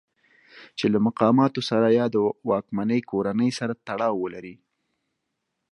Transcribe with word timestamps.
چې 0.77 0.85
له 0.93 0.99
مقاماتو 1.07 1.61
سره 1.69 1.87
یا 1.99 2.05
واکمنې 2.49 2.99
کورنۍ 3.11 3.51
سره 3.59 3.73
تړاو 3.87 4.21
ولرئ. 4.21 4.55